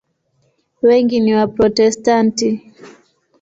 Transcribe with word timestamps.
Wengi 0.85 1.17
ni 1.19 1.31
Waprotestanti. 1.37 2.49